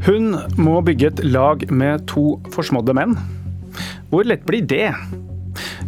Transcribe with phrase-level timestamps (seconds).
[0.00, 3.10] Hun må bygge et lag med to forsmådde menn.
[4.08, 4.94] Hvor lett blir det?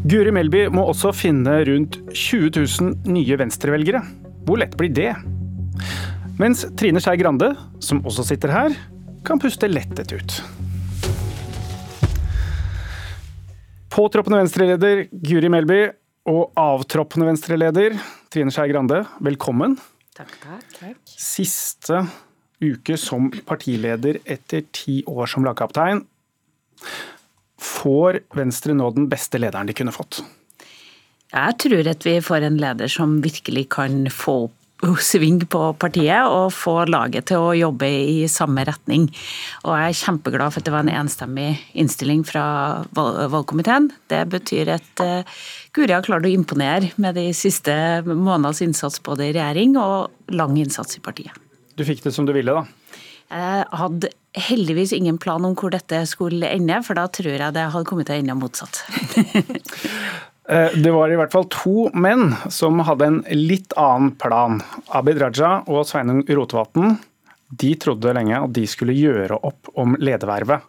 [0.05, 4.03] Guri Melby må også finne rundt 20 000 nye venstrevelgere.
[4.45, 5.15] Hvor lett blir det?
[6.37, 8.77] Mens Trine Skei Grande, som også sitter her,
[9.25, 10.37] kan puste lettet ut.
[13.93, 15.87] Påtroppende venstreleder Guri Melby
[16.29, 17.97] og avtroppende venstreleder
[18.33, 19.79] Trine Skei Grande, velkommen.
[20.13, 20.37] Takk,
[20.77, 21.01] takk.
[21.17, 22.03] Siste
[22.63, 26.05] uke som partileder etter ti år som lagkaptein.
[27.63, 30.23] Får Venstre nå den beste lederen de kunne fått?
[31.33, 34.59] Jeg tror at vi får en leder som virkelig kan få opp
[34.99, 39.07] sving på partiet og få laget til å jobbe i samme retning.
[39.63, 42.45] Og jeg er kjempeglad for at det var en enstemmig innstilling fra
[42.97, 43.93] valgkomiteen.
[44.11, 45.39] Det betyr at uh,
[45.73, 47.75] Guri har klart å imponere med de siste
[48.09, 51.39] måneders innsats både i regjering og lang innsats i partiet.
[51.79, 52.65] Du fikk det som du ville, da?
[53.33, 57.69] Jeg hadde heldigvis ingen plan om hvor dette skulle ende, for da tror jeg det
[57.73, 58.85] hadde kommet til å ende motsatt.
[60.51, 64.57] Eh, det var i hvert fall to menn som hadde en litt annen plan.
[64.91, 66.97] Abid Raja og Sveinung Rotevatn
[67.63, 70.65] de trodde lenge at de skulle gjøre opp om ledervervet.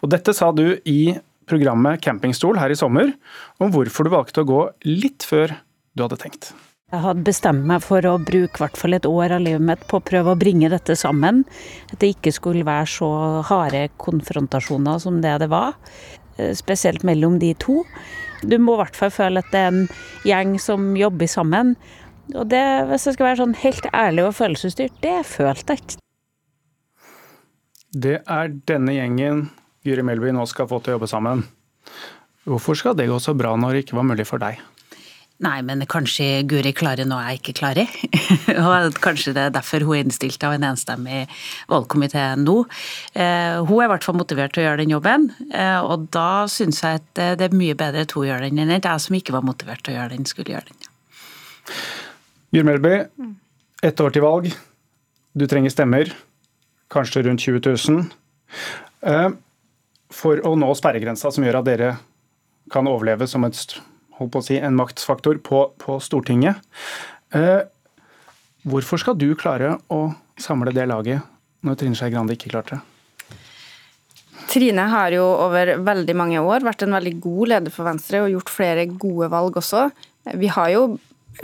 [0.00, 1.12] Og dette sa du i
[1.48, 3.12] programmet Campingstol her i sommer,
[3.60, 5.52] om hvorfor du valgte å gå litt før
[5.92, 6.52] du hadde tenkt.
[6.88, 9.98] Jeg hadde bestemt meg for å bruke hvert fall et år av livet mitt på
[9.98, 11.42] å prøve å bringe dette sammen.
[11.92, 13.08] At det ikke skulle være så
[13.44, 15.76] harde konfrontasjoner som det det var.
[16.38, 17.82] Eh, spesielt mellom de to.
[18.40, 19.82] Du må i hvert fall føle at det er en
[20.24, 21.74] gjeng som jobber sammen.
[22.32, 26.00] Og det, hvis jeg skal være sånn helt ærlig og følelsesstyrt, det følte jeg ikke.
[28.08, 29.46] Det er denne gjengen
[29.84, 31.44] Guri Melby nå skal få til å jobbe sammen.
[32.48, 34.60] Hvorfor skal det gå så bra når det ikke var mulig for deg?
[35.38, 37.92] Nei, men kanskje Guri klarer noe jeg ikke klarer.
[38.58, 41.20] og kanskje det er derfor hun er innstilt av en enstemmig
[41.70, 42.56] valgkomité nå.
[43.14, 46.48] Eh, hun er i hvert fall motivert til å gjøre den jobben, eh, og da
[46.50, 49.18] syns jeg at det er mye bedre at hun gjør den enn at jeg som
[49.18, 50.88] ikke var motivert til å gjøre den, skulle gjøre den.
[52.50, 52.94] Guri Melby,
[53.86, 54.48] ett år til valg.
[55.38, 56.10] Du trenger stemmer.
[56.90, 58.08] Kanskje rundt 20 000.
[59.06, 59.28] Eh,
[60.10, 61.92] for å nå sperregrensa som gjør at dere
[62.72, 63.54] kan overleve som et
[64.18, 66.60] holdt på å si, en maktfaktor på, på Stortinget.
[67.36, 67.62] Eh,
[68.68, 70.08] hvorfor skal du klare å
[70.40, 71.24] samle det laget,
[71.66, 72.84] når Trine Skei Grande ikke klarte det?
[74.48, 78.32] Trine har jo over veldig mange år vært en veldig god leder for Venstre og
[78.32, 79.90] gjort flere gode valg også.
[80.40, 80.84] Vi, jo,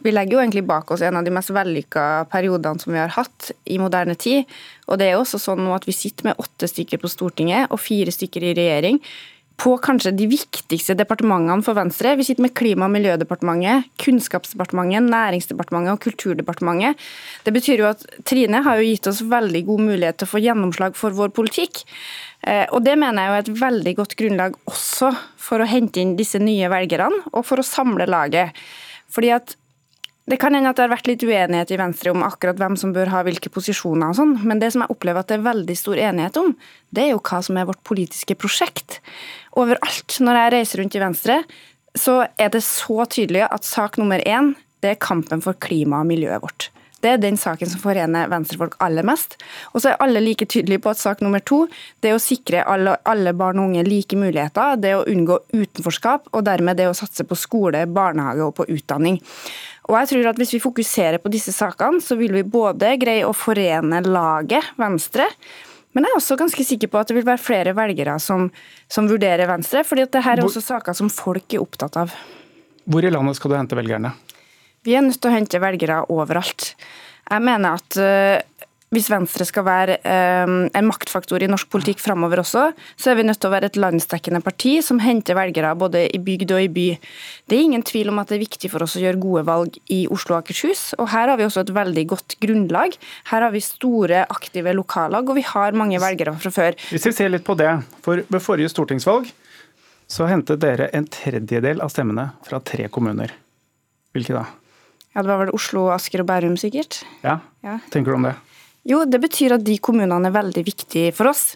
[0.01, 3.12] vi legger jo egentlig bak oss en av de mest vellykka periodene som vi har
[3.12, 4.49] hatt i moderne tid.
[4.89, 7.83] Og det er jo også sånn at vi sitter med åtte stykker på Stortinget og
[7.83, 9.03] fire stykker i regjering
[9.61, 12.17] på kanskje de viktigste departementene for Venstre.
[12.19, 17.01] Vi sitter med Klima- og miljødepartementet, Kunnskapsdepartementet, Næringsdepartementet og Kulturdepartementet.
[17.47, 20.43] Det betyr jo at Trine har jo gitt oss veldig god mulighet til å få
[20.43, 21.85] gjennomslag for vår politikk.
[22.43, 26.17] Eh, og Det mener jeg er et veldig godt grunnlag også for å hente inn
[26.17, 28.53] disse nye velgerne, og for å samle laget.
[29.09, 29.57] Fordi at
[30.31, 32.95] det kan hende at det har vært litt uenighet i Venstre om akkurat hvem som
[32.97, 35.77] bør ha hvilke posisjoner og sånn, men det som jeg opplever at det er veldig
[35.77, 36.55] stor enighet om,
[36.97, 39.01] det er jo hva som er vårt politiske prosjekt.
[39.61, 41.41] Overalt når jeg reiser rundt i Venstre,
[41.95, 46.11] så er det så tydelig at sak nummer én, det er kampen for klimaet og
[46.15, 46.71] miljøet vårt.
[47.05, 49.37] Det er den saken som forener venstrefolk aller mest.
[49.75, 51.67] Og så er alle like tydelige på at sak nummer to
[52.01, 55.37] det er å sikre alle, alle, barn og unge like muligheter, det er å unngå
[55.53, 59.21] utenforskap, og dermed det å satse på skole, barnehage og på utdanning.
[59.84, 63.27] Og jeg tror at Hvis vi fokuserer på disse sakene, så vil vi både greie
[63.27, 65.28] å forene laget Venstre,
[65.95, 68.49] men jeg er også ganske sikker på at det vil være flere velgere som,
[68.91, 69.84] som vurderer Venstre.
[69.87, 72.15] fordi at dette er også saker som folk er opptatt av.
[72.84, 74.11] Hvor i landet skal du hente velgerne?
[74.84, 76.75] Vi er nødt til å hente velgere overalt.
[77.31, 78.43] Jeg mener at uh,
[78.94, 79.99] hvis Venstre skal være
[80.47, 83.71] um, en maktfaktor i norsk politikk framover også, så er vi nødt til å være
[83.72, 86.87] et landsdekkende parti som henter velgere både i bygd og i by.
[87.50, 89.79] Det er ingen tvil om at det er viktig for oss å gjøre gode valg
[89.93, 90.93] i Oslo og Akershus.
[90.99, 92.99] Og her har vi også et veldig godt grunnlag.
[93.31, 96.79] Her har vi store, aktive lokallag, og vi har mange velgere fra før.
[96.94, 97.73] Hvis vi ser litt på det,
[98.05, 99.32] for ved forrige stortingsvalg
[100.11, 103.32] så hentet dere en tredjedel av stemmene fra tre kommuner.
[104.14, 104.44] Hvilke da?
[105.14, 107.05] Ja, Det var vel Oslo, Asker og Bærum, sikkert.
[107.23, 107.79] Ja, ja.
[107.90, 108.35] tenker du om det?
[108.85, 111.55] Jo, det betyr at de kommunene er veldig viktige for oss.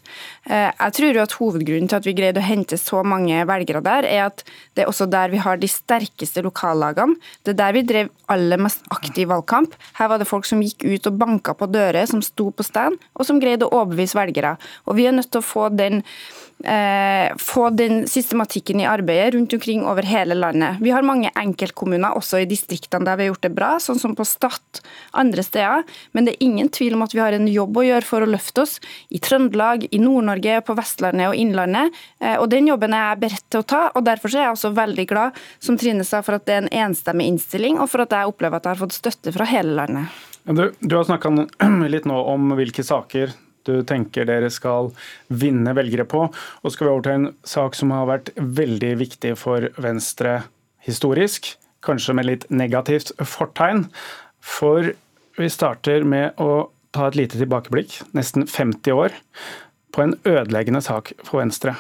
[0.48, 3.82] Eh, jeg tror jo at Hovedgrunnen til at vi greide å hente så mange velgere
[3.84, 4.40] der, er at
[4.72, 7.18] det er også der vi har de sterkeste lokallagene.
[7.44, 9.76] Det er der vi drev aller mest aktiv valgkamp.
[10.00, 12.96] Her var det folk som gikk ut og banka på dører, som sto på stand,
[13.12, 14.56] og som greide å overbevise velgere.
[14.88, 16.00] Og vi er nødt til å få den
[16.64, 20.80] eh, få den systematikken i arbeidet rundt omkring over hele landet.
[20.80, 24.16] Vi har mange enkeltkommuner også i distriktene der vi har gjort det bra, sånn som
[24.18, 24.82] på Stad
[25.18, 25.84] andre steder.
[26.12, 28.22] Men det er ingen tvil om at vi vi har en jobb å gjøre for
[28.22, 28.76] å løfte oss
[29.10, 31.96] i Trøndelag, i Nord-Norge, på Vestlandet og Innlandet.
[32.22, 33.82] Eh, og Den jobben er jeg beredt til å ta.
[33.94, 36.72] og Derfor er jeg også veldig glad som Trine sa, for at det er en
[36.86, 40.14] enstemmig innstilling, og for at jeg opplever at jeg har fått støtte fra hele landet.
[40.46, 41.34] Du, du har snakka
[41.94, 43.34] litt nå om hvilke saker
[43.68, 44.92] du tenker dere skal
[45.28, 46.22] vinne velgere på.
[46.30, 50.40] Og skal vi over til en sak som har vært veldig viktig for Venstre
[50.86, 51.52] historisk,
[51.84, 53.88] kanskje med litt negativt fortegn.
[54.38, 54.94] For
[55.38, 56.68] vi starter med å
[56.98, 59.14] ta et lite tilbakeblikk, nesten 50 år,
[59.94, 61.76] på en ødeleggende sak for Venstre.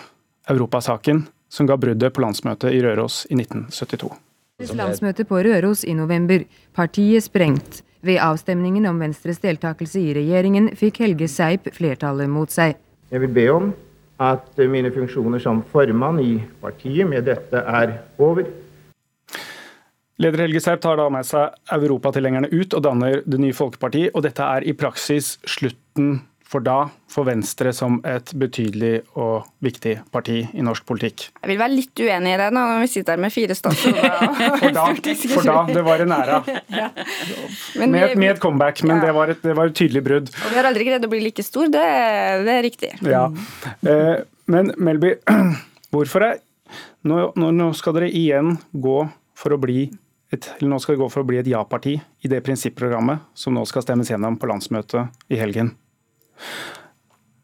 [0.48, 4.12] Europasaken som ga bruddet på landsmøtet i Røros i 1972.
[4.74, 6.44] Landsmøte på Røros i november.
[6.76, 7.82] Partiet sprengt.
[8.02, 12.76] Ved avstemningen om Venstres deltakelse i regjeringen fikk Helge Seip flertallet mot seg.
[13.10, 13.72] Jeg vil be om
[14.22, 18.46] at mine funksjoner som formann i partiet med dette er over.
[20.18, 24.24] Leder Helge Seip tar da med seg europatilhengerne ut og danner Det nye Folkeparti, og
[24.26, 26.18] dette er i praksis slutten
[26.48, 31.26] for da for Venstre som et betydelig og viktig parti i norsk politikk?
[31.42, 34.16] Jeg vil være litt uenig i det nå når vi sitter her med fire statsråder.
[34.62, 34.86] for, da,
[35.34, 36.40] for da, det var en æra.
[36.80, 36.88] ja.
[37.76, 39.04] med, med, et comeback, men ja.
[39.04, 40.32] det, var et, det, var et, tydelig brudd.
[40.32, 41.86] Og Vi har aldri greid å bli like stor, det,
[42.48, 42.92] det er riktig.
[43.06, 43.26] Ja.
[43.84, 44.16] Eh,
[44.48, 45.14] men Melby,
[45.94, 46.42] hvorfor er
[47.06, 49.02] nå, nå, skal dere igjen gå
[49.38, 49.86] for å bli
[50.32, 53.54] et, eller nå skal det gå for å bli et ja-parti i det prinsipprogrammet som
[53.56, 55.72] nå skal stemmes gjennom på landsmøtet i helgen.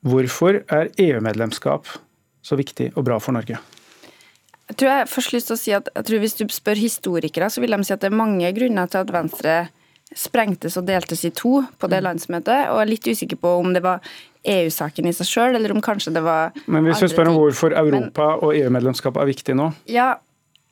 [0.04, 1.88] Hvorfor er EU-medlemskap
[2.44, 3.56] så viktig og bra for Norge?
[4.69, 7.50] Jeg tror jeg først lyst til å si at jeg tror Hvis du spør historikere,
[7.52, 9.56] så vil de si at det er mange grunner til at Venstre
[10.14, 12.06] sprengtes og deltes i to på det mm.
[12.06, 12.69] landsmøtet.
[12.70, 14.04] Og jeg er litt usikker på om det var
[14.44, 17.72] EU-saken i seg sjøl, eller om kanskje det var Men hvis vi spør om hvorfor
[17.81, 19.70] Europa Men, og EU-medlemskap er viktig nå?
[19.90, 20.14] Ja,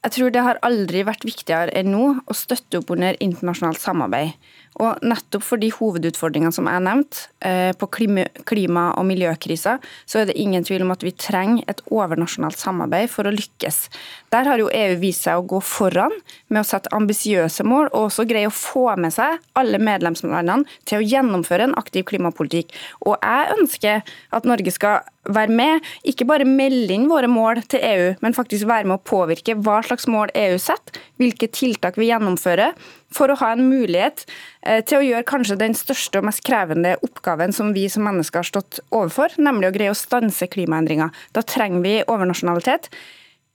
[0.02, 4.34] jeg tror det har aldri vært viktigere enn nå å støtte opp under internasjonalt samarbeid.
[4.80, 10.26] Og nettopp for de hovedutfordringene som jeg nevnte, eh, på klima- og miljøkrisa, så er
[10.26, 13.88] det ingen tvil om at vi trenger et overnasjonalt samarbeid for å lykkes.
[14.30, 16.10] Der har jo EU vist seg å gå foran
[16.48, 20.98] med å sette ambisiøse mål, og også greie å få med seg alle medlemslandene til
[20.98, 22.72] å gjennomføre en aktiv klimapolitikk.
[23.06, 24.02] Og jeg ønsker
[24.32, 28.66] at Norge skal være med, ikke bare melde inn våre mål til EU, men faktisk
[28.66, 32.74] være med å påvirke hva slags mål EU setter, hvilke tiltak vi gjennomfører
[33.14, 34.24] for å ha en mulighet
[34.66, 38.42] eh, til å gjøre kanskje den største og mest krevende oppgaven som vi som mennesker
[38.42, 41.12] har stått overfor, nemlig å greie å stanse klimaendringer.
[41.36, 42.90] Da trenger vi overnasjonalitet.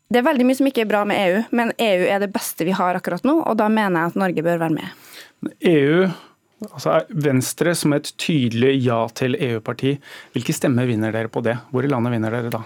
[0.07, 2.63] Det er veldig mye som ikke er bra med EU, men EU er det beste
[2.67, 5.03] vi har akkurat nå, og da mener jeg at Norge bør være med.
[5.67, 6.07] EU,
[6.65, 9.97] altså Venstre som et tydelig ja til EU-parti,
[10.33, 11.57] hvilke stemmer vinner dere på det?
[11.71, 12.63] Hvor i landet vinner dere da?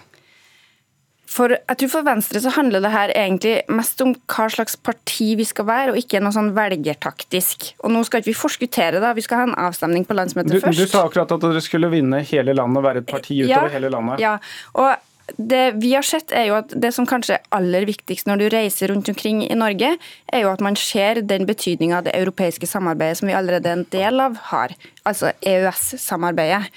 [1.31, 5.29] For jeg tror for Venstre så handler det her egentlig mest om hva slags parti
[5.39, 7.69] vi skal være, og ikke noe sånn velgertaktisk.
[7.85, 9.13] Og nå skal ikke vi forskuttere, da.
[9.15, 10.81] Vi skal ha en avstemning på landsmøtet du, først.
[10.81, 13.93] Du sa akkurat at dere skulle vinne hele landet, være et parti utover ja, hele
[13.93, 14.19] landet.
[14.23, 14.33] Ja,
[14.75, 14.91] og
[15.37, 18.47] det vi har sett er jo at det som kanskje er aller viktigst når du
[18.53, 19.93] reiser rundt omkring i Norge,
[20.31, 23.87] er jo at man ser den betydninga det europeiske samarbeidet som vi allerede er en
[23.93, 24.75] del av, har.
[25.07, 26.67] Altså EØS-samarbeidet.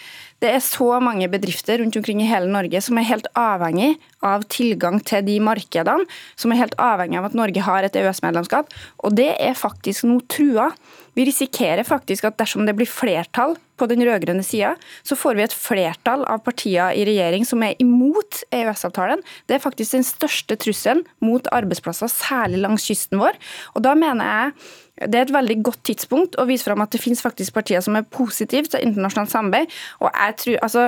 [0.42, 3.94] Det er så mange bedrifter rundt omkring i hele Norge som er helt avhengig
[4.24, 6.04] av tilgang til de markedene,
[6.36, 8.74] som er helt avhengig av at Norge har et EØS-medlemskap.
[9.06, 10.72] Og det er faktisk nå trua.
[11.14, 14.74] Vi risikerer faktisk at dersom det blir flertall på den rød-grønne sida,
[15.06, 19.22] så får vi et flertall av partier i regjering som er imot EØS-avtalen.
[19.46, 23.38] Det er faktisk den største trusselen mot arbeidsplasser, særlig langs kysten vår.
[23.74, 27.02] Og da mener jeg det er et veldig godt tidspunkt å vise fram at det
[27.02, 29.72] finnes faktisk partier som er positive til internasjonalt samarbeid.
[29.98, 30.84] Og jeg tror, altså,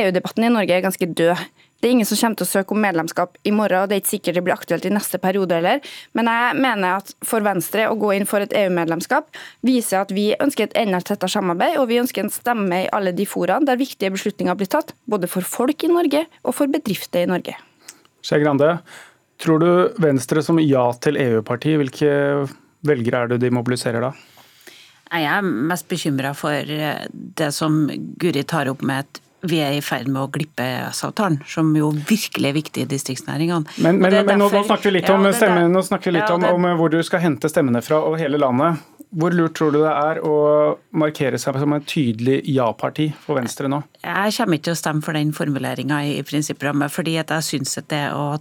[0.00, 1.42] EU-debatten i Norge er ganske død.
[1.80, 4.02] Det er ingen som kommer til å søke om medlemskap i morgen, og det er
[4.02, 5.80] ikke sikkert det blir aktuelt i neste periode heller.
[6.12, 9.30] Men jeg mener at for Venstre å gå inn for et EU-medlemskap
[9.64, 13.14] viser at vi ønsker et enda tettere samarbeid, og vi ønsker en stemme i alle
[13.16, 17.24] de foraene der viktige beslutninger blir tatt, både for folk i Norge og for bedrifter
[17.24, 17.56] i Norge.
[18.20, 18.74] Skei Grande,
[19.40, 19.70] tror du
[20.04, 22.12] Venstre som ja til EU-parti, hvilke
[22.84, 24.12] velgere er det de mobiliserer da?
[25.10, 27.82] Jeg er mest bekymra for eh, det som
[28.20, 31.90] Guri tar opp med at vi er i ferd med å glippe EØS-avtalen, som jo
[31.94, 33.76] virkelig er viktig i distriktsnæringene.
[33.78, 36.28] Men, men, men derfor, nå, snakker vi litt, om, ja, stemmene, nå snakker vi litt
[36.28, 38.80] ja, om, om, hvor du skal hente stemmene fra over hele landet.
[39.10, 40.34] Hvor lurt tror du det er å
[40.94, 43.80] markere seg som et tydelig ja-parti for Venstre nå?
[44.04, 47.88] Jeg kommer ikke til å stemme for den formuleringa i prinsipprogrammet, fordi jeg syns at
[47.90, 48.36] det å,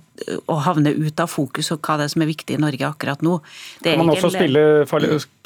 [0.46, 3.26] å, havne ut av fokus og hva det er som er viktig i Norge akkurat
[3.26, 3.40] nå
[3.82, 4.64] Kan man også spille,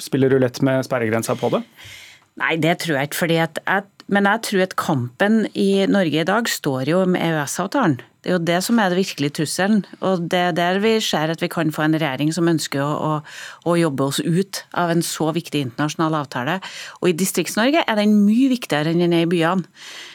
[0.02, 1.64] spille rulett med sperregrensa på det?
[2.42, 3.22] Nei, det tror jeg ikke.
[3.24, 7.24] fordi at jeg, Men jeg tror at kampen i Norge i dag står jo med
[7.24, 8.02] EØS-avtalen.
[8.24, 9.82] Det er jo det som er det virkelige trusselen.
[10.00, 12.92] Og det er der vi ser at vi kan få en regjering som ønsker å,
[12.94, 13.12] å,
[13.68, 16.60] å jobbe oss ut av en så viktig internasjonal avtale.
[17.02, 19.68] Og i Distrikts-Norge er den mye viktigere enn den er i byene.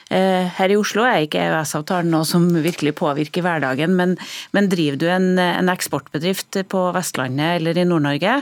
[0.08, 4.14] Eh, her i Oslo er ikke EØS-avtalen noe som virkelig påvirker hverdagen, men,
[4.56, 8.38] men driver du en, en, eksportbedrift på Vestlandet eller i Nord-Norge,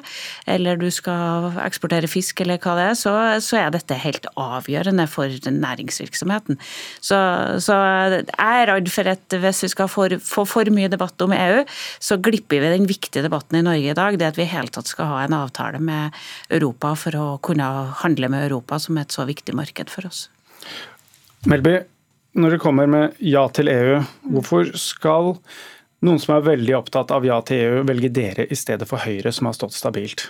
[0.46, 5.08] eller du skal eksportere fisk eller hva det er, så, så er dette helt avgjørende
[5.10, 6.60] for næringsvirksomheten.
[7.00, 7.18] Så,
[7.64, 7.80] så,
[8.22, 10.08] jeg er redd for at hvis vi skal få
[10.46, 11.64] for, mye debatt om EU,
[12.02, 14.18] så glipper vi den viktige debatten i Norge i dag.
[14.18, 16.14] Det at vi i hele tatt skal ha en avtale med
[16.50, 17.66] Europa for å kunne
[18.02, 20.26] handle med Europa som et så viktig marked for oss.
[21.46, 21.76] Melby,
[22.34, 24.00] når det kommer med ja til EU,
[24.34, 25.36] hvorfor skal
[26.02, 29.30] noen som er veldig opptatt av ja til EU, velge dere i stedet for Høyre,
[29.30, 30.26] som har stått stabilt?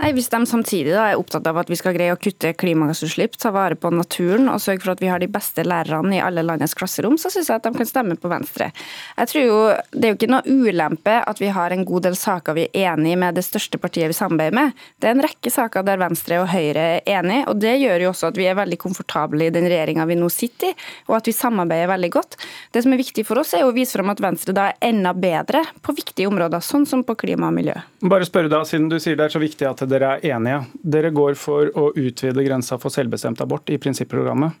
[0.00, 3.34] Nei, Hvis de samtidig da er opptatt av at vi skal greie å kutte klimagassutslipp,
[3.36, 6.40] ta vare på naturen og sørge for at vi har de beste lærerne i alle
[6.40, 8.70] landets klasserom, så syns jeg at de kan stemme på Venstre.
[9.18, 9.58] Jeg tror jo,
[9.92, 12.94] Det er jo ikke noe ulempe at vi har en god del saker vi er
[12.94, 14.72] enig med det største partiet vi samarbeider med.
[14.96, 18.10] Det er en rekke saker der Venstre og Høyre er enige, og det gjør jo
[18.14, 20.78] også at vi er veldig komfortable i den regjeringa vi nå sitter i,
[21.10, 22.38] og at vi samarbeider veldig godt.
[22.72, 25.12] Det som er viktig for oss, er å vise fram at Venstre da er enda
[25.12, 27.76] bedre på viktige områder, sånn som på klima og miljø.
[28.00, 30.64] Bare spørre da, siden du sier det er så viktig at dere er enige.
[30.96, 34.58] Dere går for å utvide grensa for selvbestemt abort i prinsipprogrammet.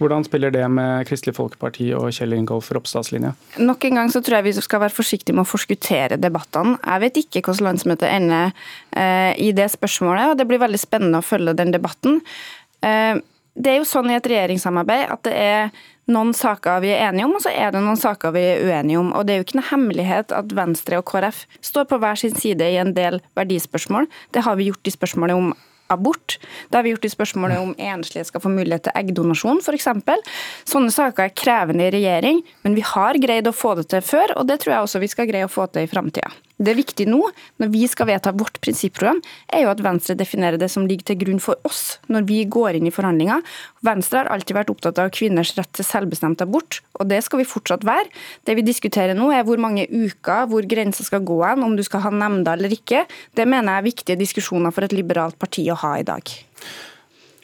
[0.00, 3.34] Hvordan spiller det med Kristelig Folkeparti og Kjell Ingolf Ropstads linje?
[3.60, 6.78] Nok en gang så tror jeg vi skal være forsiktige med å forskuttere debattene.
[6.80, 8.54] Jeg vet ikke hvordan landsmøtet ender
[8.96, 12.22] eh, i det spørsmålet, og det blir veldig spennende å følge den debatten.
[12.80, 13.20] Eh,
[13.60, 17.26] det er jo sånn i et regjeringssamarbeid at det er noen saker vi er enige
[17.28, 19.12] om, og så er det noen saker vi er uenige om.
[19.14, 22.34] Og Det er jo ikke noe hemmelighet at Venstre og KrF står på hver sin
[22.34, 24.08] side i en del verdispørsmål.
[24.32, 25.52] Det har vi gjort i spørsmålet om
[25.90, 26.38] abort.
[26.70, 29.88] Det har vi gjort i spørsmålet om enslige skal få mulighet til eggdonasjon, f.eks.
[30.70, 34.36] Sånne saker er krevende i regjering, men vi har greid å få det til før,
[34.38, 36.30] og det tror jeg også vi skal greie å få til i framtida.
[36.60, 37.22] Det viktige nå,
[37.56, 41.20] når vi skal vedta vårt prinsipprogram, er jo at Venstre definerer det som ligger til
[41.22, 43.40] grunn for oss når vi går inn i forhandlinger.
[43.86, 47.48] Venstre har alltid vært opptatt av kvinners rett til selvbestemt abort, og det skal vi
[47.48, 48.12] fortsatt være.
[48.44, 51.84] Det vi diskuterer nå, er hvor mange uker, hvor grensa skal gå hen, om du
[51.86, 53.06] skal ha nemnda eller ikke.
[53.32, 56.36] Det mener jeg er viktige diskusjoner for et liberalt parti å ha i dag.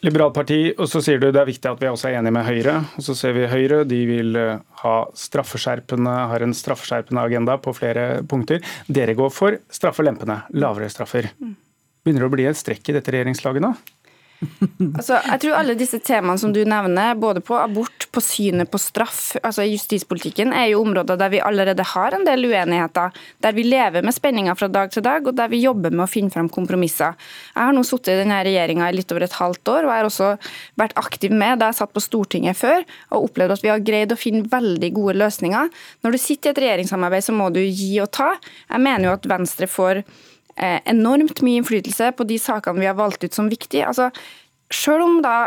[0.05, 2.45] Liberalt parti, og så sier du det er viktig at vi også er enige med
[2.45, 2.75] Høyre.
[2.99, 7.73] Og så ser vi Høyre, de vil eh, ha straffeskjerpende, har en straffeskjerpende agenda på
[7.77, 8.61] flere punkter.
[8.85, 11.31] Dere går for straffelempende, lavere straffer.
[11.41, 11.55] Mm.
[12.05, 13.73] Begynner det å bli et strekk i dette regjeringslaget nå?
[14.97, 18.79] Altså, jeg tror alle disse temaene som du nevner, både på abort, på synet på
[18.81, 23.15] straff, altså justispolitikken, er jo områder der vi allerede har en del uenigheter.
[23.43, 26.09] Der vi lever med spenninger fra dag til dag, og der vi jobber med å
[26.11, 27.17] finne frem kompromisser.
[27.55, 30.03] Jeg har nå sittet i denne regjeringa i litt over et halvt år, og jeg
[30.03, 30.31] har også
[30.83, 34.13] vært aktiv med da jeg satt på Stortinget før, og opplevd at vi har greid
[34.13, 35.73] å finne veldig gode løsninger.
[36.05, 38.33] Når du sitter i et regjeringssamarbeid, så må du gi og ta.
[38.69, 40.03] Jeg mener jo at Venstre får
[40.57, 43.85] enormt mye innflytelse på de sakene vi har valgt ut som viktige.
[43.87, 44.09] Altså,
[44.73, 45.37] selv om da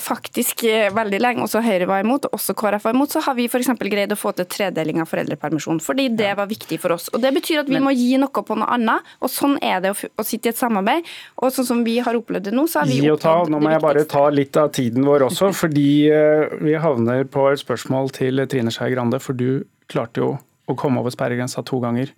[0.00, 3.36] faktisk eh, veldig lenge også Høyre var imot, og også KrF var imot, så har
[3.36, 3.68] vi f.eks.
[3.80, 5.82] greid å få til tredeling av foreldrepermisjon.
[5.84, 7.10] Fordi det var viktig for oss.
[7.12, 9.12] Og Det betyr at vi Men, må gi noe på noe annet.
[9.20, 11.08] og Sånn er det å, å, sitte i et samarbeid.
[11.36, 13.36] Og sånn som vi har opplevd det nå, så har vi gi og ta.
[13.48, 17.50] Nå må jeg bare ta litt av tiden vår også, fordi uh, vi havner på
[17.52, 19.20] et spørsmål til Trine Skei Grande.
[19.22, 20.34] For du klarte jo
[20.70, 22.14] å komme over sperregrensa to ganger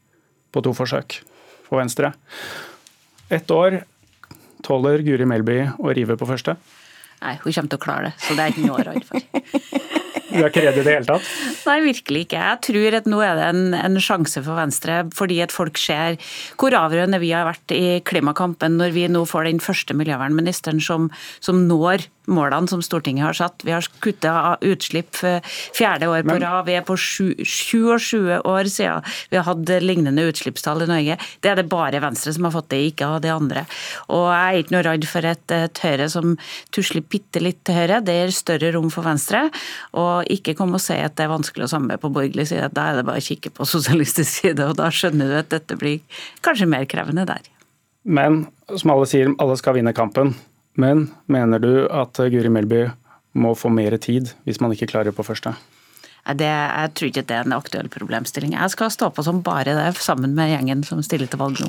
[0.55, 1.23] på to forsøk
[1.75, 2.15] for Venstre.
[3.35, 3.83] Ett år
[4.65, 6.57] tåler Guri Melby å rive på første?
[7.25, 9.93] Nei, hun kommer til å klare det, så det er ikke noe å redd for.
[10.35, 11.27] Du er ikke redd i det hele tatt?
[11.69, 12.41] Nei, virkelig ikke.
[12.43, 16.19] Jeg tror at nå er det en, en, sjanse for Venstre, fordi at folk ser
[16.61, 21.07] hvor avgjørende vi har vært i klimakampen når vi nå får den første miljøvernministeren som,
[21.45, 23.65] som når målene som Stortinget har satt.
[23.67, 25.17] Vi har kutta utslipp
[25.75, 26.67] fjerde år på rad.
[26.69, 31.19] Vi er på 27 år siden vi har hatt lignende utslippstall i Norge.
[31.41, 33.65] Det er det bare Venstre som har fått det, ikke av de andre.
[34.09, 36.37] Og jeg er ikke noe redd for et, et Høyre som
[36.75, 38.01] tusler bitte litt til høyre.
[38.05, 39.47] Det gir større rom for Venstre.
[39.99, 42.71] Og ikke kom og si at det er vanskelig å samarbeide på borgerlig side.
[42.75, 45.79] Da er det bare å kikke på sosialistisk side, og da skjønner du at dette
[45.81, 46.01] blir
[46.45, 47.53] kanskje mer krevende der.
[48.05, 50.35] Men som alle sier, alle skal vinne kampen.
[50.81, 52.89] Men mener du at Guri Melby
[53.35, 55.55] må få mer tid hvis man ikke klarer på første?
[56.25, 58.55] Det, jeg tror ikke det er en aktuell problemstilling.
[58.57, 61.69] Jeg skal stå på som bare det, sammen med gjengen som stiller til valg nå.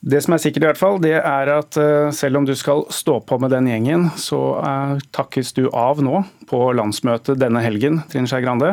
[0.00, 2.86] Det som er sikkert, i hvert fall, det er at eh, selv om du skal
[2.88, 7.98] stå på med den gjengen, så uh, takkes du av nå på landsmøtet denne helgen,
[8.08, 8.72] Trine Skei Grande.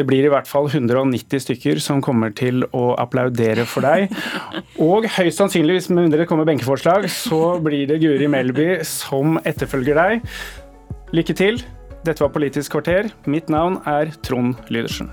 [0.00, 4.16] Det blir i hvert fall 190 stykker som kommer til å applaudere for deg.
[4.80, 10.30] Og høyst sannsynlig, hvis det kommer benkeforslag, så blir det Guri Melby som etterfølger deg.
[11.12, 11.60] Lykke til.
[12.02, 13.12] Dette var Politisk kvarter.
[13.28, 15.12] Mitt navn er Trond Lydersen.